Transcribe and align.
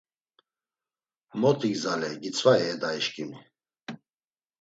“Mot 1.41 1.61
igzaley 1.71 2.15
gitzvai 2.23 2.61
e 2.73 2.75
dayişǩimi?” 2.81 3.39